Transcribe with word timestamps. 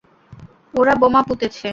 ওরা 0.73 0.93
বোমা 1.01 1.21
পুঁতেছে। 1.27 1.67